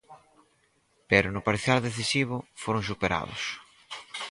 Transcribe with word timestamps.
Pero 1.09 1.27
no 1.35 1.45
parcial 1.49 1.79
decisivo 1.87 2.37
foron 2.61 2.83
superados. 2.89 3.41